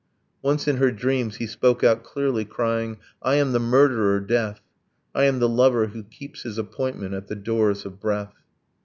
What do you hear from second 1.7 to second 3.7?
out clearly, crying, 'I am the